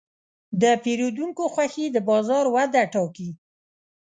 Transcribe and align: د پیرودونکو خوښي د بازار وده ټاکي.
د 0.61 0.63
پیرودونکو 0.83 1.43
خوښي 1.53 1.85
د 1.91 1.97
بازار 2.09 2.45
وده 2.55 2.83
ټاکي. 2.93 3.29